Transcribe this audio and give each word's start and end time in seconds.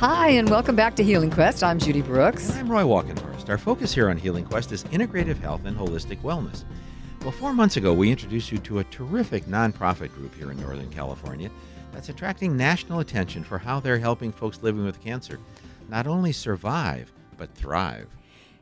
Hi, 0.00 0.28
and 0.28 0.48
welcome 0.48 0.76
back 0.76 0.94
to 0.94 1.02
Healing 1.02 1.28
Quest. 1.28 1.64
I'm 1.64 1.80
Judy 1.80 2.02
Brooks. 2.02 2.54
I'm 2.54 2.70
Roy 2.70 2.84
Walkenhorst. 2.84 3.48
Our 3.48 3.58
focus 3.58 3.92
here 3.92 4.08
on 4.10 4.16
Healing 4.16 4.44
Quest 4.44 4.70
is 4.70 4.84
integrative 4.84 5.40
health 5.40 5.62
and 5.64 5.76
holistic 5.76 6.22
wellness. 6.22 6.62
Well, 7.22 7.32
four 7.32 7.52
months 7.52 7.76
ago, 7.78 7.92
we 7.92 8.08
introduced 8.08 8.52
you 8.52 8.58
to 8.58 8.78
a 8.78 8.84
terrific 8.84 9.46
nonprofit 9.46 10.14
group 10.14 10.36
here 10.36 10.52
in 10.52 10.60
Northern 10.60 10.88
California 10.90 11.50
that's 11.90 12.10
attracting 12.10 12.56
national 12.56 13.00
attention 13.00 13.42
for 13.42 13.58
how 13.58 13.80
they're 13.80 13.98
helping 13.98 14.30
folks 14.30 14.62
living 14.62 14.84
with 14.84 15.02
cancer 15.02 15.40
not 15.88 16.06
only 16.06 16.30
survive, 16.30 17.10
but 17.36 17.52
thrive. 17.56 18.06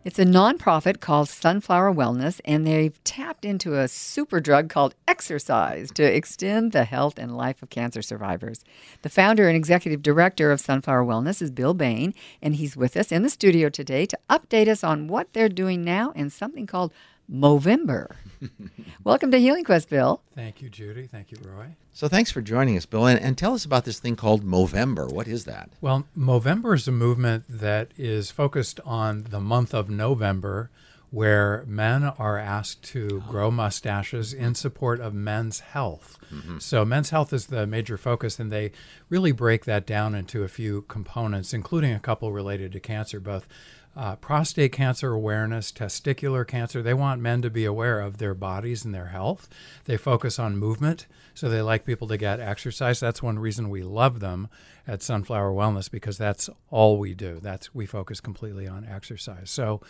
It's 0.07 0.21
a 0.21 0.25
nonprofit 0.25 1.01
called 1.01 1.29
Sunflower 1.29 1.93
Wellness, 1.93 2.41
and 2.45 2.65
they've 2.65 3.03
tapped 3.03 3.45
into 3.45 3.77
a 3.77 3.89
super 3.89 4.39
drug 4.39 4.69
called 4.69 4.95
exercise 5.09 5.91
to 5.95 6.05
extend 6.05 6.71
the 6.71 6.85
health 6.85 7.19
and 7.19 7.37
life 7.37 7.61
of 7.61 7.71
cancer 7.71 8.03
survivors. 8.03 8.65
The 9.03 9.09
founder 9.09 9.49
and 9.49 9.57
executive 9.57 10.03
director 10.03 10.53
of 10.53 10.61
Sunflower 10.61 11.03
Wellness 11.03 11.43
is 11.43 11.51
Bill 11.51 11.75
Bain, 11.75 12.15
and 12.41 12.55
he's 12.55 12.77
with 12.77 12.97
us 12.97 13.11
in 13.11 13.25
the 13.25 13.29
studio 13.29 13.69
today 13.69 14.07
to 14.07 14.19
update 14.31 14.69
us 14.69 14.85
on 14.85 15.09
what 15.09 15.33
they're 15.33 15.49
doing 15.49 15.83
now 15.83 16.13
and 16.15 16.33
something 16.33 16.69
called 16.69 16.93
Movember. 17.31 18.15
Welcome 19.05 19.31
to 19.31 19.39
Healing 19.39 19.65
Quest, 19.65 19.89
Bill. 19.89 20.23
Thank 20.35 20.61
you, 20.63 20.69
Judy. 20.69 21.07
Thank 21.07 21.31
you, 21.31 21.39
Roy. 21.43 21.77
So 21.93 22.09
thanks 22.09 22.31
for 22.31 22.41
joining 22.43 22.77
us, 22.77 22.87
Bill. 22.87 23.07
And, 23.07 23.19
and 23.19 23.37
tell 23.39 23.55
us 23.55 23.65
about 23.65 23.85
this 23.85 23.99
thing 23.99 24.17
called 24.17 24.45
Movember. 24.45 25.11
What 25.11 25.27
is 25.27 25.45
that? 25.45 25.71
Well, 25.81 26.07
Movember 26.17 26.75
is 26.75 26.87
a 26.87 26.93
movement 26.93 27.45
that 27.49 27.93
is 27.97 28.31
focused 28.31 28.81
on 28.85 29.27
the 29.31 29.41
month 29.41 29.75
of 29.75 29.89
November, 29.89 30.71
where 31.11 31.65
men 31.67 32.05
are 32.05 32.37
asked 32.37 32.83
to 32.83 33.23
grow 33.29 33.51
mustaches 33.51 34.35
in 34.35 34.55
support 34.55 35.01
of 35.01 35.15
men's 35.15 35.61
health. 35.61 36.19
Mm-hmm. 36.33 36.59
So, 36.59 36.85
men's 36.85 37.11
health 37.11 37.33
is 37.33 37.47
the 37.47 37.67
major 37.67 37.97
focus, 37.97 38.39
and 38.39 38.53
they 38.53 38.73
really 39.09 39.33
break 39.33 39.65
that 39.65 39.87
down 39.87 40.15
into 40.15 40.43
a 40.43 40.49
few 40.49 40.83
components, 40.83 41.55
including 41.55 41.93
a 41.93 42.01
couple 42.01 42.33
related 42.33 42.73
to 42.73 42.81
cancer, 42.81 43.21
both 43.21 43.47
uh, 43.97 44.17
prostate 44.17 44.73
cancer 44.73 45.13
awareness, 45.13 45.73
testicular 45.73 46.47
cancer. 46.47 46.83
They 46.83 46.95
want 46.95 47.21
men 47.21 47.41
to 47.43 47.51
be 47.51 47.65
aware 47.65 48.01
of 48.01 48.19
their 48.19 48.35
bodies 48.35 48.85
and 48.85 48.95
their 48.95 49.07
health. 49.07 49.49
They 49.87 49.97
focus 49.97 50.39
on 50.39 50.59
movement, 50.59 51.07
so 51.35 51.49
they 51.49 51.63
like 51.63 51.87
people 51.87 52.07
to 52.09 52.19
get 52.19 52.39
exercise. 52.39 53.01
That's 53.01 53.23
one 53.23 53.39
reason 53.39 53.71
we 53.71 53.83
love 53.83 54.21
them 54.21 54.49
at 54.87 55.03
Sunflower 55.03 55.53
Wellness 55.53 55.91
because 55.91 56.19
that's 56.19 56.51
all 56.71 56.99
we 56.99 57.15
do. 57.15 57.41
That's 57.43 57.75
we 57.75 57.87
focus 57.87 58.21
completely 58.21 58.69
on 58.69 58.85
exercise. 58.85 59.51
So 59.51 59.81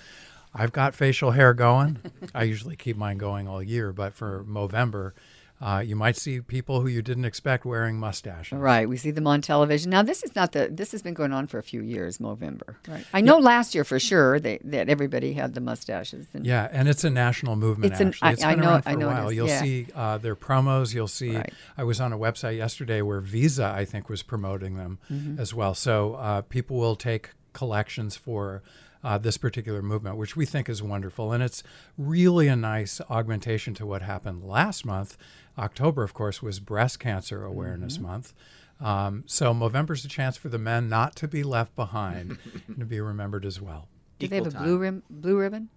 I've 0.55 0.73
got 0.73 0.95
facial 0.95 1.33
hair 1.33 1.53
going. 1.53 1.99
I 2.34 2.45
usually 2.45 2.77
keep 2.77 2.97
mine 2.97 3.19
going 3.19 3.49
all 3.49 3.62
year, 3.62 3.93
but 3.93 4.15
for 4.15 4.45
Movember, 4.45 5.12
uh, 5.61 5.83
you 5.85 5.97
might 5.97 6.17
see 6.17 6.41
people 6.41 6.81
who 6.81 6.89
you 6.89 7.01
didn't 7.01 7.25
expect 7.25 7.65
wearing 7.65 7.99
mustaches. 7.99 8.53
Right. 8.53 8.89
We 8.89 8.97
see 8.97 9.11
them 9.11 9.27
on 9.27 9.41
television. 9.41 9.91
Now, 9.91 10.03
this 10.03 10.23
is 10.23 10.35
not 10.35 10.53
the. 10.53 10.69
This 10.71 10.93
has 10.93 11.03
been 11.03 11.15
going 11.15 11.33
on 11.33 11.47
for 11.47 11.59
a 11.59 11.62
few 11.62 11.83
years. 11.83 12.19
Movember. 12.19 12.75
Right. 12.87 13.05
I 13.15 13.21
know 13.23 13.39
last 13.39 13.75
year 13.75 13.84
for 13.84 13.99
sure 13.99 14.39
they, 14.39 14.59
that 14.65 14.89
everybody 14.89 15.33
had 15.33 15.55
the 15.55 15.61
mustaches. 15.61 16.27
And 16.34 16.45
yeah, 16.45 16.69
and 16.71 16.89
it's 16.89 17.05
a 17.05 17.11
national 17.11 17.57
movement. 17.57 17.93
It's 17.93 18.01
an, 18.01 18.09
actually, 18.09 18.33
it's 18.33 18.45
I, 18.45 18.55
been 18.55 18.61
I 18.61 18.65
know, 18.65 18.71
around 18.71 18.83
for 18.83 18.89
I 18.89 18.95
know 18.95 19.09
a 19.09 19.12
while. 19.12 19.33
You'll 19.33 19.49
yeah. 19.49 19.62
see 19.62 19.87
uh, 19.95 20.19
their 20.19 20.37
promos. 20.37 20.95
You'll 20.95 21.09
see. 21.09 21.37
Right. 21.37 21.53
I 21.79 21.84
was 21.84 22.01
on 22.01 22.12
a 22.12 22.19
website 22.19 22.57
yesterday 22.57 23.01
where 23.01 23.21
Visa, 23.21 23.73
I 23.75 23.84
think, 23.84 24.09
was 24.09 24.23
promoting 24.23 24.77
them 24.77 24.99
mm-hmm. 25.11 25.41
as 25.41 25.55
well. 25.55 25.75
So 25.75 26.15
uh, 26.15 26.43
people 26.43 26.77
will 26.77 26.97
take 26.97 27.31
collections 27.53 28.15
for 28.15 28.62
uh, 29.07 29.17
this 29.19 29.39
particular 29.39 29.83
movement, 29.83 30.17
which 30.17 30.35
we 30.35 30.45
think 30.45 30.69
is 30.69 30.83
wonderful. 30.83 31.33
And 31.33 31.41
it's 31.41 31.62
really 31.97 32.49
a 32.49 32.57
nice 32.57 33.01
augmentation 33.09 33.73
to 33.75 33.87
what 33.87 34.03
happened 34.03 34.43
last 34.43 34.85
month. 34.85 35.17
October, 35.57 36.03
of 36.03 36.12
course, 36.12 36.43
was 36.43 36.59
Breast 36.59 36.99
Cancer 36.99 37.45
Awareness 37.45 37.95
mm-hmm. 37.95 38.07
Month. 38.07 38.34
Um, 38.81 39.23
so 39.27 39.53
November's 39.53 40.05
a 40.05 40.09
chance 40.09 40.37
for 40.37 40.49
the 40.49 40.59
men 40.59 40.89
not 40.89 41.15
to 41.17 41.29
be 41.29 41.45
left 41.45 41.77
behind 41.77 42.39
and 42.67 42.81
to 42.81 42.84
be 42.84 43.01
remembered 43.01 43.47
as 43.47 43.61
well. 43.61 43.87
Do 44.19 44.27
they 44.27 44.37
have 44.37 44.49
a 44.49 44.50
blue, 44.50 44.77
rim, 44.77 45.05
blue 45.09 45.39
ribbon? 45.39 45.69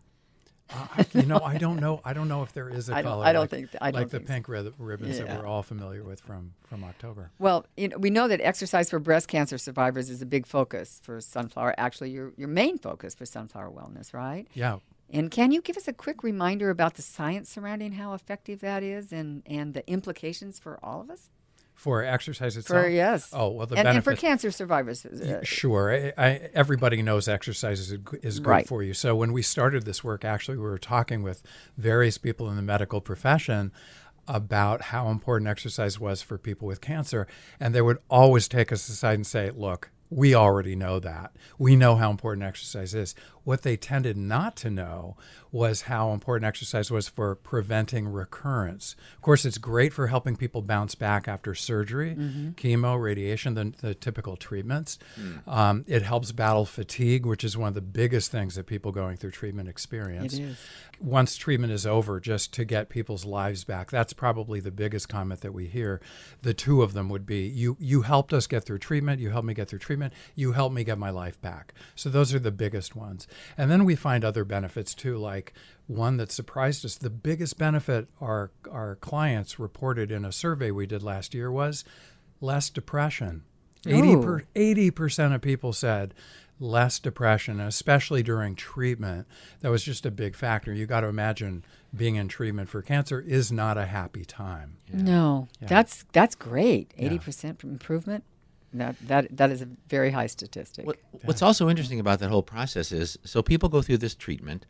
Uh, 0.72 1.04
you 1.14 1.24
know, 1.24 1.40
I 1.40 1.58
don't 1.58 1.80
know. 1.80 2.02
I 2.06 2.14
don't 2.14 2.28
know 2.28 2.44
if 2.44 2.54
there 2.54 2.70
is 2.70 2.90
a 2.90 2.96
I 2.96 3.02
color. 3.02 3.26
I 3.26 3.34
don't 3.34 3.42
like, 3.42 3.50
think. 3.50 3.70
I 3.82 3.92
don't 3.92 4.02
like 4.02 4.10
the 4.10 4.20
pink 4.20 4.48
so. 4.48 4.74
ribbons 4.78 5.18
yeah. 5.18 5.26
that 5.26 5.40
we're 5.40 5.48
all 5.48 5.64
familiar 5.64 6.04
with 6.04 6.22
from 6.22 6.54
from 6.68 6.84
October. 6.84 7.32
Well, 7.40 7.66
you 7.76 7.88
know, 7.88 7.98
we 7.98 8.10
know 8.10 8.28
that 8.28 8.42
exercise 8.42 8.90
for 8.90 9.00
breast 9.00 9.28
cancer 9.28 9.58
survivors 9.58 10.10
is 10.10 10.22
a 10.22 10.26
big 10.26 10.46
focus 10.46 11.00
for 11.04 11.20
Sunflower. 11.22 11.76
Actually, 11.78 12.12
your 12.12 12.34
your 12.38 12.48
main 12.48 12.78
focus 12.78 13.16
for 13.16 13.26
Sunflower 13.26 13.72
Wellness, 13.72 14.14
right? 14.14 14.48
Yeah. 14.54 14.80
And 15.12 15.32
can 15.32 15.52
you 15.52 15.62
give 15.62 15.76
us 15.76 15.88
a 15.88 15.94
quick 15.94 16.22
reminder 16.22 16.70
about 16.70 16.94
the 16.94 17.02
science 17.02 17.50
surrounding 17.50 17.94
how 17.94 18.14
effective 18.14 18.60
that 18.60 18.84
is, 18.84 19.12
and 19.12 19.42
and 19.46 19.74
the 19.74 19.90
implications 19.90 20.60
for 20.60 20.80
all 20.84 21.02
of 21.02 21.10
us? 21.10 21.30
For 21.80 22.04
exercise 22.04 22.58
itself? 22.58 22.84
For 22.84 22.90
yes. 22.90 23.30
Oh 23.32 23.52
well, 23.52 23.66
the 23.66 23.78
and, 23.78 23.86
benefit. 23.86 23.96
and 23.96 24.04
for 24.04 24.22
cancer 24.22 24.52
survivors. 24.52 25.06
Uh, 25.06 25.40
sure, 25.44 25.94
I, 25.94 26.14
I, 26.18 26.50
everybody 26.54 27.02
knows 27.02 27.30
exercise 27.30 27.80
is, 27.80 27.98
is 28.22 28.40
good 28.40 28.50
right. 28.50 28.68
for 28.68 28.84
you. 28.84 28.94
So 28.94 29.16
when 29.16 29.32
we 29.32 29.42
started 29.42 29.86
this 29.86 30.04
work, 30.04 30.26
actually, 30.26 30.58
we 30.58 30.64
were 30.64 30.78
talking 30.78 31.24
with 31.24 31.42
various 31.78 32.18
people 32.18 32.50
in 32.50 32.58
the 32.58 32.62
medical 32.62 33.00
profession 33.00 33.72
about 34.28 34.82
how 34.82 35.08
important 35.08 35.48
exercise 35.48 35.98
was 35.98 36.22
for 36.22 36.38
people 36.38 36.68
with 36.68 36.82
cancer, 36.82 37.28
and 37.62 37.74
they 37.74 37.82
would 37.82 38.00
always 38.10 38.50
take 38.50 38.74
us 38.74 38.90
aside 38.90 39.14
and 39.14 39.26
say, 39.26 39.50
"Look." 39.50 39.90
We 40.12 40.34
already 40.34 40.76
know 40.76 41.00
that. 41.02 41.36
We 41.60 41.76
know 41.76 41.96
how 41.96 42.10
important 42.10 42.44
exercise 42.44 42.96
is. 42.96 43.14
What 43.50 43.64
they 43.64 43.78
tended 43.78 44.16
not 44.16 44.56
to 44.58 44.70
know 44.70 45.18
was 45.52 45.82
how 45.84 46.12
important 46.12 46.46
exercise 46.46 46.92
was 46.92 47.08
for 47.08 47.34
preventing 47.34 48.08
recurrence. 48.08 48.96
Of 49.16 49.24
course, 49.24 49.44
it's 49.44 49.58
great 49.58 49.92
for 49.92 50.06
helping 50.06 50.36
people 50.36 50.62
bounce 50.62 50.94
back 50.94 51.28
after 51.28 51.56
surgery, 51.56 52.16
mm-hmm. 52.16 52.50
chemo, 52.50 53.02
radiation, 53.02 53.56
the, 53.56 53.74
the 53.82 53.96
typical 53.96 54.38
treatments. 54.38 55.00
Mm. 55.20 55.48
Um, 55.48 55.86
it 55.88 56.04
helps 56.04 56.32
battle 56.32 56.66
fatigue, 56.66 57.26
which 57.26 57.44
is 57.44 57.58
one 57.58 57.70
of 57.70 57.74
the 57.74 57.82
biggest 57.82 58.32
things 58.32 58.54
that 58.54 58.68
people 58.68 58.92
going 58.92 59.18
through 59.18 59.32
treatment 59.32 59.68
experience. 59.68 60.40
Once 61.02 61.36
treatment 61.36 61.74
is 61.74 61.88
over, 61.88 62.20
just 62.20 62.54
to 62.54 62.66
get 62.66 62.90
people's 62.90 63.26
lives 63.26 63.64
back. 63.64 63.90
That's 63.90 64.14
probably 64.14 64.60
the 64.60 64.70
biggest 64.70 65.10
comment 65.10 65.42
that 65.42 65.54
we 65.54 65.66
hear. 65.66 66.02
The 66.44 66.54
two 66.54 66.84
of 66.84 66.94
them 66.94 67.10
would 67.10 67.26
be 67.26 67.48
you, 67.48 67.78
you 67.80 68.02
helped 68.02 68.34
us 68.34 68.46
get 68.46 68.66
through 68.66 68.80
treatment, 68.80 69.20
you 69.20 69.32
helped 69.32 69.48
me 69.48 69.54
get 69.56 69.70
through 69.70 69.80
treatment, 69.80 70.14
you 70.36 70.52
helped 70.52 70.76
me 70.76 70.84
get 70.84 71.00
my 71.00 71.10
life 71.10 71.42
back. 71.42 71.74
So 71.96 72.10
those 72.10 72.34
are 72.34 72.40
the 72.40 72.52
biggest 72.52 72.96
ones. 72.96 73.28
And 73.58 73.70
then 73.70 73.86
we 73.86 73.96
find 73.96 74.24
other 74.24 74.46
benefits 74.46 74.94
too, 74.94 75.18
like 75.18 75.54
one 75.88 76.18
that 76.18 76.32
surprised 76.32 76.86
us. 76.86 76.96
The 76.96 77.10
biggest 77.10 77.58
benefit 77.58 78.08
our, 78.22 78.52
our 78.70 78.96
clients 78.96 79.60
reported 79.60 80.12
in 80.12 80.26
a 80.26 80.32
survey 80.32 80.72
we 80.72 80.86
did 80.86 81.04
last 81.04 81.34
year 81.34 81.52
was 81.52 81.84
less 82.42 82.70
depression. 82.70 83.44
80 83.88 84.16
per, 84.18 84.44
80% 84.56 85.34
of 85.34 85.42
people 85.42 85.72
said 85.72 86.14
less 86.60 87.00
depression, 87.00 87.60
especially 87.60 88.22
during 88.22 88.56
treatment. 88.56 89.28
That 89.62 89.72
was 89.72 89.84
just 89.84 90.06
a 90.06 90.12
big 90.12 90.36
factor. 90.36 90.74
You 90.74 90.86
got 90.86 91.02
to 91.02 91.08
imagine 91.08 91.64
being 91.96 92.16
in 92.16 92.28
treatment 92.28 92.70
for 92.70 92.82
cancer 92.82 93.20
is 93.20 93.52
not 93.52 93.78
a 93.78 93.86
happy 93.86 94.26
time. 94.26 94.78
Yeah. 94.92 95.02
No, 95.02 95.48
yeah. 95.62 95.68
that's 95.70 96.06
that's 96.12 96.36
great. 96.36 96.94
80% 96.98 97.44
yeah. 97.44 97.70
improvement. 97.70 98.24
That, 98.74 98.96
that, 99.08 99.38
that 99.38 99.52
is 99.52 99.62
a 99.62 99.68
very 99.88 100.12
high 100.12 100.28
statistic. 100.28 100.86
What, 100.86 100.98
what's 101.24 101.42
also 101.42 101.70
interesting 101.70 102.00
about 102.00 102.20
that 102.20 102.30
whole 102.30 102.44
process 102.44 102.92
is 102.92 103.18
so 103.24 103.42
people 103.42 103.70
go 103.70 103.82
through 103.82 103.98
this 103.98 104.16
treatment 104.16 104.66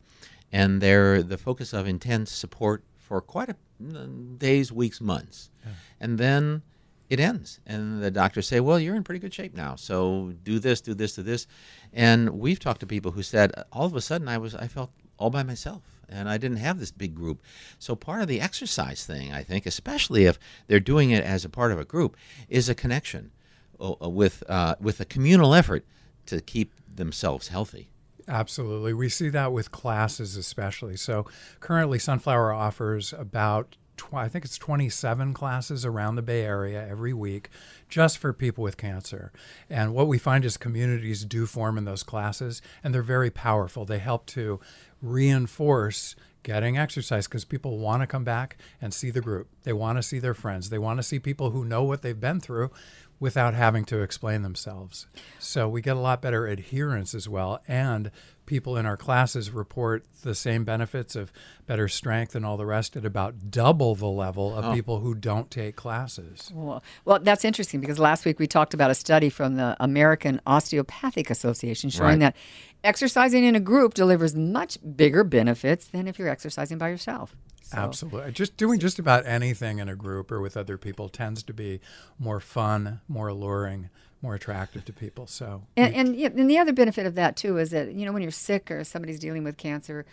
and 0.52 0.80
they're 0.80 1.22
the 1.22 1.38
focus 1.38 1.72
of 1.72 1.86
intense 1.86 2.30
support 2.32 2.82
for 2.98 3.20
quite 3.20 3.50
a 3.50 3.56
mm, 3.82 4.38
days, 4.38 4.72
weeks, 4.72 5.00
months. 5.00 5.50
Yeah. 5.64 5.72
And 6.00 6.18
then 6.18 6.62
it 7.08 7.20
ends. 7.20 7.60
And 7.66 8.02
the 8.02 8.10
doctors 8.10 8.46
say, 8.46 8.60
well, 8.60 8.78
you're 8.78 8.94
in 8.94 9.04
pretty 9.04 9.18
good 9.18 9.34
shape 9.34 9.54
now. 9.54 9.74
So 9.74 10.32
do 10.44 10.58
this, 10.58 10.80
do 10.80 10.94
this, 10.94 11.16
do 11.16 11.22
this. 11.22 11.46
And 11.92 12.30
we've 12.30 12.60
talked 12.60 12.80
to 12.80 12.86
people 12.86 13.10
who 13.10 13.22
said, 13.22 13.52
all 13.72 13.86
of 13.86 13.96
a 13.96 14.00
sudden 14.00 14.28
I 14.28 14.38
was, 14.38 14.54
I 14.54 14.68
felt 14.68 14.90
all 15.18 15.30
by 15.30 15.42
myself 15.42 15.82
and 16.08 16.28
I 16.28 16.38
didn't 16.38 16.58
have 16.58 16.78
this 16.78 16.90
big 16.90 17.14
group. 17.14 17.42
So 17.78 17.94
part 17.94 18.22
of 18.22 18.28
the 18.28 18.40
exercise 18.40 19.04
thing, 19.04 19.32
I 19.32 19.42
think, 19.42 19.66
especially 19.66 20.24
if 20.24 20.38
they're 20.66 20.80
doing 20.80 21.10
it 21.10 21.24
as 21.24 21.44
a 21.44 21.48
part 21.48 21.72
of 21.72 21.78
a 21.78 21.84
group, 21.84 22.16
is 22.48 22.68
a 22.68 22.74
connection 22.74 23.32
with 23.80 24.42
uh, 24.48 24.76
with 24.80 25.00
a 25.00 25.04
communal 25.04 25.54
effort 25.54 25.84
to 26.26 26.40
keep 26.40 26.72
themselves 26.94 27.48
healthy. 27.48 27.90
Absolutely, 28.28 28.92
we 28.92 29.08
see 29.08 29.28
that 29.30 29.52
with 29.52 29.72
classes 29.72 30.36
especially. 30.36 30.96
So 30.96 31.26
currently, 31.58 31.98
Sunflower 31.98 32.52
offers 32.52 33.12
about 33.12 33.76
I 34.12 34.28
think 34.28 34.44
it's 34.44 34.58
27 34.58 35.34
classes 35.34 35.84
around 35.84 36.14
the 36.14 36.22
Bay 36.22 36.42
Area 36.42 36.86
every 36.88 37.12
week 37.12 37.50
just 37.88 38.18
for 38.18 38.32
people 38.32 38.64
with 38.64 38.76
cancer. 38.76 39.32
And 39.68 39.94
what 39.94 40.08
we 40.08 40.18
find 40.18 40.44
is 40.44 40.56
communities 40.56 41.24
do 41.24 41.46
form 41.46 41.76
in 41.76 41.84
those 41.84 42.02
classes, 42.02 42.62
and 42.82 42.94
they're 42.94 43.02
very 43.02 43.30
powerful. 43.30 43.84
They 43.84 43.98
help 43.98 44.26
to 44.26 44.60
reinforce 45.02 46.16
getting 46.42 46.78
exercise 46.78 47.26
because 47.26 47.44
people 47.44 47.78
want 47.78 48.02
to 48.02 48.06
come 48.06 48.24
back 48.24 48.56
and 48.80 48.92
see 48.94 49.10
the 49.10 49.20
group. 49.20 49.48
They 49.64 49.72
want 49.72 49.98
to 49.98 50.02
see 50.02 50.18
their 50.18 50.34
friends. 50.34 50.70
They 50.70 50.78
want 50.78 50.98
to 50.98 51.02
see 51.02 51.18
people 51.18 51.50
who 51.50 51.64
know 51.64 51.82
what 51.82 52.02
they've 52.02 52.18
been 52.18 52.40
through 52.40 52.70
without 53.18 53.52
having 53.52 53.84
to 53.84 54.00
explain 54.00 54.40
themselves. 54.42 55.06
So 55.38 55.68
we 55.68 55.82
get 55.82 55.96
a 55.96 56.00
lot 56.00 56.22
better 56.22 56.46
adherence 56.46 57.14
as 57.14 57.28
well. 57.28 57.60
And 57.68 58.10
people 58.46 58.78
in 58.78 58.86
our 58.86 58.96
classes 58.96 59.50
report 59.50 60.04
the 60.22 60.34
same 60.34 60.64
benefits 60.64 61.14
of 61.14 61.30
better 61.66 61.86
strength 61.86 62.34
and 62.34 62.44
all 62.46 62.56
the 62.56 62.64
rest 62.66 62.96
at 62.96 63.04
about 63.04 63.50
double 63.50 63.94
the 63.94 64.06
level 64.08 64.56
of 64.56 64.64
Oh. 64.64 64.72
people 64.74 65.00
who 65.00 65.14
don't 65.14 65.50
take 65.50 65.76
classes. 65.76 66.50
Well, 66.52 66.82
well, 67.04 67.18
that's 67.20 67.44
interesting 67.44 67.80
because 67.80 67.98
last 67.98 68.24
week 68.24 68.38
we 68.38 68.46
talked 68.46 68.72
about 68.72 68.90
a 68.90 68.94
study 68.94 69.28
from 69.28 69.56
the 69.56 69.76
American 69.78 70.40
Osteopathic 70.46 71.28
Association 71.30 71.90
showing 71.90 72.20
Right. 72.20 72.34
that 72.34 72.36
exercising 72.84 73.44
in 73.44 73.54
a 73.54 73.60
group 73.60 73.94
delivers 73.94 74.34
much 74.34 74.78
bigger 74.96 75.24
benefits 75.24 75.86
than 75.86 76.08
if 76.08 76.18
you're 76.18 76.28
exercising 76.28 76.78
by 76.78 76.88
yourself. 76.88 77.36
So- 77.62 77.78
Absolutely. 77.78 78.32
Just 78.32 78.56
doing 78.56 78.80
just 78.80 78.98
about 78.98 79.26
anything 79.26 79.78
in 79.78 79.88
a 79.88 79.94
group 79.94 80.32
or 80.32 80.40
with 80.40 80.56
other 80.56 80.76
people 80.76 81.08
tends 81.08 81.42
to 81.44 81.52
be 81.52 81.80
more 82.18 82.40
fun, 82.40 83.00
more 83.06 83.28
alluring, 83.28 83.90
more 84.22 84.34
attractive 84.34 84.84
to 84.86 84.92
people. 84.92 85.26
So 85.26 85.62
And, 85.76 85.94
and, 85.94 86.16
and 86.16 86.50
the 86.50 86.58
other 86.58 86.72
benefit 86.72 87.06
of 87.06 87.14
that 87.14 87.36
too 87.36 87.58
is 87.58 87.70
that 87.70 87.92
you 87.94 88.04
know 88.04 88.12
when 88.12 88.22
you're 88.22 88.30
sick 88.30 88.70
or 88.70 88.82
somebody's 88.84 89.20
dealing 89.20 89.44
with 89.44 89.56
cancer, 89.56 90.04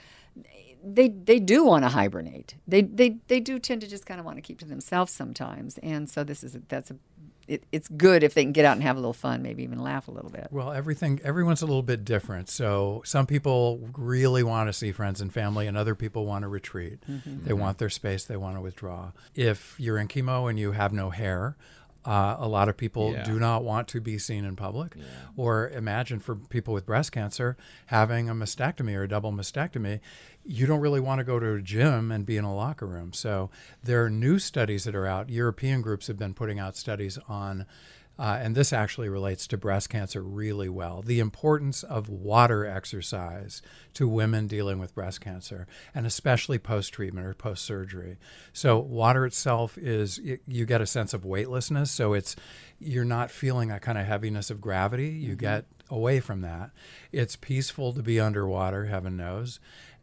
they 0.83 1.09
they 1.09 1.39
do 1.39 1.65
want 1.65 1.83
to 1.83 1.89
hibernate. 1.89 2.55
They 2.67 2.83
they 2.83 3.17
they 3.27 3.39
do 3.39 3.59
tend 3.59 3.81
to 3.81 3.87
just 3.87 4.05
kind 4.05 4.19
of 4.19 4.25
want 4.25 4.37
to 4.37 4.41
keep 4.41 4.59
to 4.59 4.65
themselves 4.65 5.11
sometimes. 5.11 5.77
And 5.79 6.09
so 6.09 6.23
this 6.23 6.43
is 6.43 6.55
a, 6.55 6.61
that's 6.67 6.91
a 6.91 6.95
it, 7.47 7.63
it's 7.71 7.87
good 7.87 8.23
if 8.23 8.33
they 8.33 8.43
can 8.43 8.51
get 8.51 8.65
out 8.65 8.73
and 8.73 8.83
have 8.83 8.97
a 8.97 8.99
little 8.99 9.13
fun, 9.13 9.41
maybe 9.41 9.63
even 9.63 9.81
laugh 9.81 10.07
a 10.07 10.11
little 10.11 10.29
bit. 10.29 10.47
Well, 10.51 10.71
everything 10.71 11.21
everyone's 11.23 11.61
a 11.61 11.65
little 11.65 11.83
bit 11.83 12.03
different. 12.03 12.49
So 12.49 13.01
some 13.05 13.25
people 13.25 13.89
really 13.97 14.43
want 14.43 14.67
to 14.69 14.73
see 14.73 14.91
friends 14.91 15.21
and 15.21 15.33
family, 15.33 15.67
and 15.67 15.77
other 15.77 15.95
people 15.95 16.25
want 16.25 16.43
to 16.43 16.47
retreat. 16.47 16.99
Mm-hmm. 17.09 17.45
They 17.45 17.51
mm-hmm. 17.51 17.59
want 17.59 17.77
their 17.77 17.89
space. 17.89 18.25
They 18.25 18.37
want 18.37 18.57
to 18.57 18.61
withdraw. 18.61 19.11
If 19.35 19.75
you're 19.77 19.97
in 19.97 20.07
chemo 20.07 20.49
and 20.49 20.59
you 20.59 20.73
have 20.73 20.93
no 20.93 21.09
hair. 21.09 21.55
Uh, 22.07 22.37
a 22.39 22.47
lot 22.47 22.69
of 22.69 22.77
people 22.77 23.11
Yeah. 23.11 23.23
do 23.25 23.37
not 23.37 23.65
want 23.65 23.89
to 23.89 23.99
be 23.99 24.17
seen 24.17 24.45
in 24.45 24.55
public. 24.55 24.95
Or 25.35 25.67
imagine 25.69 26.19
for 26.19 26.35
people 26.35 26.73
with 26.73 26.85
breast 26.85 27.11
cancer 27.11 27.57
having 27.87 28.29
a 28.29 28.33
mastectomy 28.33 28.95
or 28.95 29.03
a 29.03 29.09
double 29.09 29.33
mastectomy, 29.33 29.99
you 30.45 30.65
don't 30.65 30.79
really 30.79 31.01
want 31.01 31.19
to 31.19 31.25
go 31.25 31.37
to 31.37 31.53
a 31.55 31.61
gym 31.61 32.09
and 32.09 32.25
be 32.25 32.37
in 32.37 32.45
a 32.45 32.55
locker 32.55 32.85
room. 32.87 33.11
So 33.11 33.49
there 33.83 34.05
are 34.05 34.09
new 34.09 34.39
studies 34.39 34.85
that 34.85 34.95
are 34.95 35.05
out. 35.05 35.29
European 35.29 35.81
groups 35.81 36.07
have 36.07 36.17
been 36.17 36.33
putting 36.33 36.59
out 36.59 36.77
studies 36.77 37.19
on 37.27 37.65
uh, 38.19 38.39
and 38.41 38.55
this 38.55 38.73
actually 38.73 39.09
relates 39.09 39.47
to 39.47 39.57
breast 39.57 39.89
cancer 39.89 40.21
really 40.21 40.69
well. 40.69 41.01
The 41.01 41.19
importance 41.19 41.83
of 41.83 42.09
water 42.09 42.65
exercise 42.65 43.61
to 43.93 44.07
women 44.07 44.47
dealing 44.47 44.79
with 44.79 44.95
breast 44.95 45.21
cancer, 45.21 45.67
and 45.93 46.05
especially 46.05 46.57
post 46.57 46.93
treatment 46.93 47.27
or 47.27 47.33
post 47.33 47.63
surgery. 47.63 48.17
So, 48.53 48.79
water 48.79 49.25
itself 49.25 49.77
is 49.77 50.19
you 50.47 50.65
get 50.65 50.81
a 50.81 50.87
sense 50.87 51.13
of 51.13 51.25
weightlessness. 51.25 51.91
So, 51.91 52.13
it's, 52.13 52.35
you're 52.79 53.05
not 53.05 53.31
feeling 53.31 53.69
that 53.69 53.81
kind 53.81 53.97
of 53.97 54.05
heaviness 54.05 54.49
of 54.49 54.61
gravity. 54.61 55.09
You 55.09 55.35
get 55.35 55.65
away 55.89 56.19
from 56.19 56.41
that. 56.41 56.71
It's 57.11 57.35
peaceful 57.35 57.93
to 57.93 58.03
be 58.03 58.19
underwater, 58.19 58.85
heaven 58.85 59.15
knows 59.15 59.59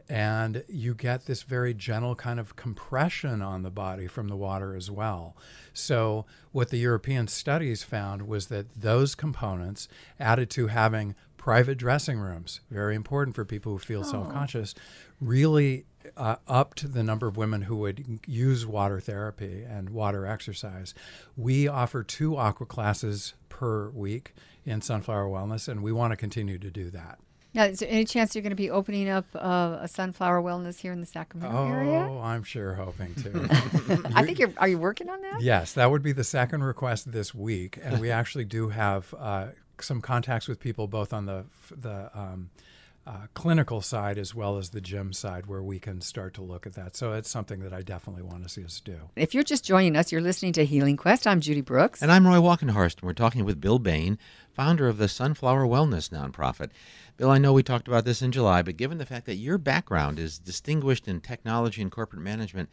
and 0.08 0.64
you 0.68 0.94
get 0.94 1.26
this 1.26 1.42
very 1.42 1.72
gentle 1.72 2.14
kind 2.14 2.38
of 2.38 2.56
compression 2.56 3.40
on 3.40 3.62
the 3.62 3.70
body 3.70 4.06
from 4.06 4.28
the 4.28 4.36
water 4.36 4.76
as 4.76 4.90
well. 4.90 5.36
So, 5.72 6.26
what 6.52 6.70
the 6.70 6.78
European 6.78 7.26
studies 7.26 7.82
found 7.82 8.28
was 8.28 8.48
that 8.48 8.66
those 8.80 9.14
components, 9.14 9.88
added 10.20 10.50
to 10.50 10.66
having 10.68 11.14
private 11.36 11.76
dressing 11.76 12.18
rooms, 12.18 12.60
very 12.70 12.94
important 12.94 13.34
for 13.34 13.44
people 13.44 13.72
who 13.72 13.78
feel 13.78 14.04
self 14.04 14.30
conscious, 14.30 14.74
really 15.20 15.84
uh, 16.16 16.36
upped 16.46 16.92
the 16.92 17.02
number 17.02 17.26
of 17.26 17.36
women 17.36 17.62
who 17.62 17.76
would 17.76 18.20
use 18.26 18.66
water 18.66 19.00
therapy 19.00 19.62
and 19.62 19.90
water 19.90 20.26
exercise. 20.26 20.94
We 21.36 21.66
offer 21.66 22.02
two 22.02 22.36
aqua 22.36 22.66
classes 22.66 23.34
per 23.48 23.90
week 23.90 24.34
in 24.64 24.80
Sunflower 24.80 25.26
Wellness, 25.26 25.68
and 25.68 25.82
we 25.82 25.92
want 25.92 26.12
to 26.12 26.16
continue 26.16 26.58
to 26.58 26.70
do 26.70 26.90
that. 26.90 27.18
Now, 27.54 27.64
is 27.64 27.78
there 27.78 27.88
any 27.88 28.04
chance 28.04 28.34
you're 28.34 28.42
going 28.42 28.50
to 28.50 28.56
be 28.56 28.70
opening 28.70 29.08
up 29.08 29.26
uh, 29.34 29.78
a 29.80 29.86
sunflower 29.88 30.42
wellness 30.42 30.80
here 30.80 30.92
in 30.92 31.00
the 31.00 31.06
Sacramento 31.06 31.68
area? 31.68 32.08
Oh, 32.10 32.20
I'm 32.20 32.42
sure 32.42 32.74
hoping 32.74 33.14
to. 33.16 33.48
I 34.14 34.24
think 34.24 34.40
you're. 34.40 34.52
Are 34.56 34.66
you 34.66 34.78
working 34.78 35.08
on 35.08 35.20
that? 35.22 35.40
yes, 35.40 35.72
that 35.74 35.90
would 35.90 36.02
be 36.02 36.12
the 36.12 36.24
second 36.24 36.64
request 36.64 37.12
this 37.12 37.32
week, 37.32 37.78
and 37.80 38.00
we 38.00 38.10
actually 38.20 38.44
do 38.44 38.70
have 38.70 39.14
uh, 39.16 39.48
some 39.80 40.00
contacts 40.00 40.48
with 40.48 40.58
people 40.58 40.88
both 40.88 41.12
on 41.12 41.26
the 41.26 41.44
the 41.70 42.10
um, 42.12 42.50
uh, 43.06 43.26
clinical 43.34 43.80
side 43.80 44.18
as 44.18 44.34
well 44.34 44.56
as 44.56 44.70
the 44.70 44.80
gym 44.80 45.12
side, 45.12 45.46
where 45.46 45.62
we 45.62 45.78
can 45.78 46.00
start 46.00 46.34
to 46.34 46.42
look 46.42 46.66
at 46.66 46.74
that. 46.74 46.96
So 46.96 47.12
it's 47.12 47.30
something 47.30 47.60
that 47.60 47.72
I 47.72 47.82
definitely 47.82 48.22
want 48.22 48.42
to 48.44 48.48
see 48.48 48.64
us 48.64 48.80
do. 48.80 48.96
If 49.16 49.34
you're 49.34 49.44
just 49.44 49.64
joining 49.64 49.96
us, 49.96 50.10
you're 50.10 50.20
listening 50.20 50.54
to 50.54 50.64
Healing 50.64 50.96
Quest. 50.96 51.26
I'm 51.26 51.40
Judy 51.40 51.60
Brooks. 51.60 52.02
And 52.02 52.10
I'm 52.10 52.26
Roy 52.26 52.36
Walkenhorst, 52.36 53.00
and 53.00 53.02
we're 53.02 53.12
talking 53.12 53.44
with 53.44 53.60
Bill 53.60 53.78
Bain, 53.78 54.18
founder 54.52 54.88
of 54.88 54.96
the 54.96 55.08
Sunflower 55.08 55.66
Wellness 55.66 56.08
nonprofit. 56.08 56.70
Bill, 57.16 57.30
I 57.30 57.38
know 57.38 57.52
we 57.52 57.62
talked 57.62 57.88
about 57.88 58.04
this 58.04 58.22
in 58.22 58.32
July, 58.32 58.62
but 58.62 58.76
given 58.76 58.98
the 58.98 59.06
fact 59.06 59.26
that 59.26 59.36
your 59.36 59.58
background 59.58 60.18
is 60.18 60.38
distinguished 60.38 61.06
in 61.06 61.20
technology 61.20 61.82
and 61.82 61.92
corporate 61.92 62.22
management, 62.22 62.70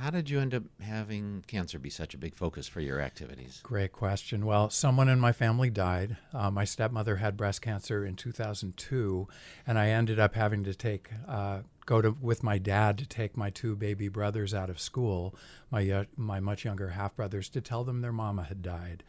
how 0.00 0.10
did 0.10 0.28
you 0.28 0.40
end 0.40 0.54
up 0.54 0.64
having 0.80 1.44
cancer 1.46 1.78
be 1.78 1.90
such 1.90 2.14
a 2.14 2.18
big 2.18 2.34
focus 2.34 2.68
for 2.68 2.80
your 2.80 3.00
activities? 3.00 3.60
Great 3.62 3.92
question. 3.92 4.44
Well, 4.44 4.70
someone 4.70 5.08
in 5.08 5.18
my 5.18 5.32
family 5.32 5.70
died. 5.70 6.16
Uh, 6.32 6.50
my 6.50 6.64
stepmother 6.64 7.16
had 7.16 7.36
breast 7.36 7.62
cancer 7.62 8.04
in 8.04 8.16
2002, 8.16 9.28
and 9.66 9.78
I 9.78 9.88
ended 9.88 10.18
up 10.18 10.34
having 10.34 10.64
to 10.64 10.74
take 10.74 11.10
uh, 11.26 11.60
go 11.86 12.02
to 12.02 12.16
with 12.20 12.42
my 12.42 12.58
dad 12.58 12.98
to 12.98 13.06
take 13.06 13.36
my 13.36 13.48
two 13.48 13.76
baby 13.76 14.08
brothers 14.08 14.52
out 14.52 14.68
of 14.68 14.80
school, 14.80 15.34
my 15.70 15.88
uh, 15.88 16.04
my 16.16 16.40
much 16.40 16.64
younger 16.64 16.90
half 16.90 17.16
brothers, 17.16 17.48
to 17.50 17.60
tell 17.60 17.84
them 17.84 18.02
their 18.02 18.12
mama 18.12 18.42
had 18.44 18.62
died. 18.62 19.02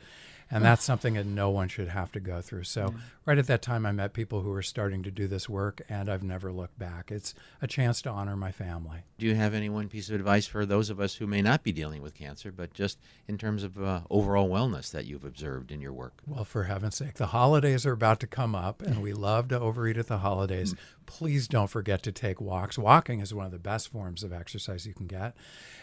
And 0.50 0.64
that's 0.64 0.84
something 0.84 1.16
that 1.16 1.26
no 1.26 1.50
one 1.50 1.68
should 1.68 1.90
have 1.90 2.12
to 2.14 2.20
go 2.20 2.42
through. 2.42 2.64
So, 2.64 2.96
right 3.26 3.38
at 3.38 3.48
that 3.48 3.62
time, 3.62 3.86
I 3.86 3.92
met 3.92 4.14
people 4.14 4.42
who 4.42 4.52
were 4.52 4.62
starting 4.62 5.04
to 5.04 5.12
do 5.12 5.28
this 5.28 5.50
work, 5.50 5.82
and 5.90 6.10
I've 6.10 6.24
never 6.24 6.52
looked 6.52 6.80
back. 6.80 7.12
It's 7.12 7.34
a 7.62 7.68
chance 7.68 8.02
to 8.04 8.10
honor 8.10 8.38
my 8.38 8.52
family. 8.52 9.00
Do 9.18 9.26
you 9.26 9.36
have 9.36 9.54
any 9.54 9.70
one 9.70 9.90
piece 9.90 10.10
of 10.10 10.16
advice 10.16 10.48
for 10.48 10.66
those 10.66 10.90
of 10.90 11.02
us 11.02 11.16
who 11.16 11.28
may 11.28 11.42
not 11.42 11.64
be 11.64 11.74
dealing 11.74 12.02
with 12.02 12.14
cancer, 12.14 12.52
but 12.52 12.74
just 12.74 12.98
in 13.28 13.38
terms 13.38 13.64
of 13.64 13.82
uh, 13.82 14.02
overall 14.10 14.50
wellness 14.50 14.90
that 14.92 15.06
you've 15.06 15.26
observed 15.26 15.72
in 15.72 15.82
your 15.82 15.94
work? 15.94 16.22
Well, 16.26 16.46
for 16.46 16.64
heaven's 16.64 16.96
sake, 16.96 17.16
the 17.16 17.28
holidays 17.28 17.86
are 17.86 17.92
about 17.92 18.22
to 18.22 18.28
come 18.28 18.56
up, 18.56 18.82
and 18.82 19.02
we 19.02 19.14
love 19.14 19.50
to 19.50 19.60
overeat 19.60 19.98
at 19.98 20.08
the 20.08 20.20
holidays. 20.20 20.76
Please 21.06 21.48
don't 21.48 21.70
forget 21.70 22.04
to 22.04 22.12
take 22.12 22.40
walks. 22.40 22.78
Walking 22.78 23.20
is 23.20 23.34
one 23.34 23.46
of 23.46 23.52
the 23.52 23.60
best 23.60 23.90
forms 23.90 24.24
of 24.24 24.32
exercise 24.32 24.86
you 24.86 24.94
can 24.94 25.08
get. 25.08 25.36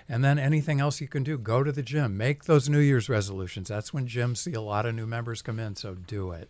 And 0.09 0.23
then 0.23 0.39
anything 0.39 0.81
else 0.81 1.01
you 1.01 1.09
can 1.09 1.23
do, 1.23 1.39
go 1.39 1.63
to 1.63 1.73
the 1.73 1.83
gym. 1.83 2.17
Make 2.17 2.45
those 2.45 2.69
New 2.69 2.79
Year's 2.79 3.09
resolutions. 3.09 3.69
That's 3.69 3.93
when 3.93 4.07
gyms 4.07 4.39
see 4.39 4.54
a 4.55 4.61
lot 4.61 4.87
of 4.87 4.95
new 4.95 5.07
members 5.07 5.43
come 5.43 5.59
in, 5.59 5.77
so 5.77 5.95
do 5.95 6.33
it. 6.33 6.49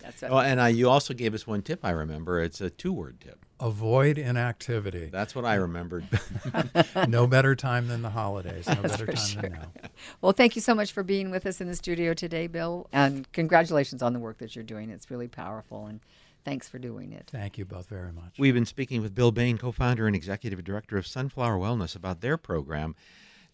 That's 0.00 0.22
Oh, 0.22 0.38
and 0.38 0.60
uh, 0.60 0.64
you 0.64 0.88
also 0.90 1.14
gave 1.14 1.34
us 1.34 1.46
one 1.46 1.62
tip, 1.62 1.80
I 1.84 1.90
remember. 1.90 2.42
It's 2.42 2.60
a 2.60 2.70
two 2.70 2.92
word 2.92 3.20
tip. 3.20 3.44
Avoid 3.60 4.18
inactivity. 4.18 5.06
That's 5.06 5.34
what 5.34 5.44
I 5.44 5.54
remembered. 5.54 6.04
no 7.08 7.26
better 7.26 7.54
time 7.54 7.86
than 7.88 8.02
the 8.02 8.10
holidays. 8.10 8.66
No 8.66 8.82
better 8.82 9.06
for 9.06 9.12
time 9.12 9.42
than 9.42 9.52
now. 9.52 9.90
Well, 10.20 10.32
thank 10.32 10.56
you 10.56 10.62
so 10.62 10.74
much 10.74 10.92
for 10.92 11.02
being 11.02 11.30
with 11.30 11.46
us 11.46 11.60
in 11.60 11.68
the 11.68 11.76
studio 11.76 12.14
today, 12.14 12.48
Bill. 12.48 12.88
And 12.92 13.30
congratulations 13.32 14.02
on 14.02 14.12
the 14.12 14.18
work 14.18 14.38
that 14.38 14.56
you're 14.56 14.64
doing. 14.64 14.90
It's 14.90 15.10
really 15.10 15.28
powerful. 15.28 15.86
And 15.86 16.00
thanks 16.44 16.68
for 16.68 16.78
doing 16.78 17.12
it. 17.12 17.28
Thank 17.30 17.56
you 17.56 17.64
both 17.64 17.88
very 17.88 18.12
much. 18.12 18.38
We've 18.38 18.54
been 18.54 18.66
speaking 18.66 19.00
with 19.00 19.14
Bill 19.14 19.30
Bain, 19.30 19.58
co 19.58 19.70
founder 19.70 20.08
and 20.08 20.16
executive 20.16 20.64
director 20.64 20.98
of 20.98 21.06
Sunflower 21.06 21.58
Wellness, 21.58 21.94
about 21.94 22.20
their 22.20 22.36
program 22.36 22.96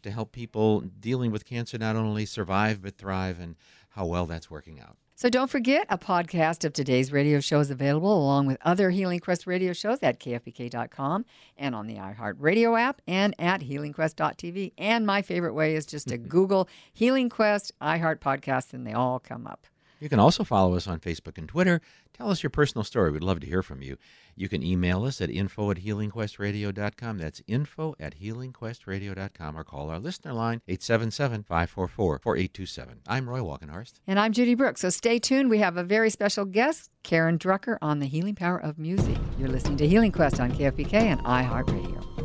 to 0.02 0.10
help 0.10 0.32
people 0.32 0.80
dealing 0.80 1.30
with 1.30 1.44
cancer 1.44 1.76
not 1.78 1.96
only 1.96 2.24
survive 2.24 2.82
but 2.82 2.96
thrive 2.96 3.40
and 3.40 3.56
how 3.90 4.06
well 4.06 4.26
that's 4.26 4.50
working 4.50 4.80
out. 4.80 4.96
So 5.18 5.28
don't 5.28 5.50
forget, 5.50 5.84
a 5.90 5.98
podcast 5.98 6.64
of 6.64 6.72
today's 6.72 7.10
radio 7.10 7.40
show 7.40 7.58
is 7.58 7.72
available 7.72 8.16
along 8.16 8.46
with 8.46 8.56
other 8.62 8.90
Healing 8.90 9.18
Quest 9.18 9.48
radio 9.48 9.72
shows 9.72 9.98
at 10.00 10.20
kfbk.com 10.20 11.24
and 11.56 11.74
on 11.74 11.88
the 11.88 11.96
iHeartRadio 11.96 12.80
app 12.80 13.02
and 13.08 13.34
at 13.36 13.62
healingquest.tv. 13.62 14.74
And 14.78 15.04
my 15.04 15.22
favorite 15.22 15.54
way 15.54 15.74
is 15.74 15.86
just 15.86 16.06
to 16.08 16.18
Google 16.18 16.68
Healing 16.92 17.28
Quest 17.30 17.72
iHeart 17.82 18.20
Podcast 18.20 18.72
and 18.72 18.86
they 18.86 18.92
all 18.92 19.18
come 19.18 19.48
up. 19.48 19.66
You 20.00 20.08
can 20.08 20.20
also 20.20 20.44
follow 20.44 20.74
us 20.74 20.86
on 20.86 21.00
Facebook 21.00 21.38
and 21.38 21.48
Twitter. 21.48 21.80
Tell 22.12 22.30
us 22.30 22.42
your 22.42 22.50
personal 22.50 22.84
story. 22.84 23.10
We'd 23.10 23.22
love 23.22 23.40
to 23.40 23.46
hear 23.46 23.62
from 23.62 23.82
you. 23.82 23.96
You 24.36 24.48
can 24.48 24.62
email 24.62 25.04
us 25.04 25.20
at 25.20 25.30
info 25.30 25.70
at 25.70 25.78
healingquestradio.com. 25.78 27.18
That's 27.18 27.42
info 27.46 27.94
at 27.98 28.20
healingquestradio.com 28.20 29.56
or 29.58 29.64
call 29.64 29.90
our 29.90 29.98
listener 29.98 30.32
line 30.32 30.62
877 30.68 31.42
544 31.42 32.20
4827. 32.20 33.00
I'm 33.06 33.28
Roy 33.28 33.40
Walkenhorst. 33.40 33.94
And 34.06 34.20
I'm 34.20 34.32
Judy 34.32 34.54
Brooks. 34.54 34.82
So 34.82 34.90
stay 34.90 35.18
tuned. 35.18 35.50
We 35.50 35.58
have 35.58 35.76
a 35.76 35.84
very 35.84 36.10
special 36.10 36.44
guest, 36.44 36.90
Karen 37.02 37.38
Drucker, 37.38 37.78
on 37.82 37.98
the 37.98 38.06
healing 38.06 38.34
power 38.34 38.58
of 38.58 38.78
music. 38.78 39.16
You're 39.38 39.48
listening 39.48 39.78
to 39.78 39.88
Healing 39.88 40.12
Quest 40.12 40.40
on 40.40 40.52
KFBK 40.52 40.94
and 40.94 41.24
iHeartRadio. 41.24 42.17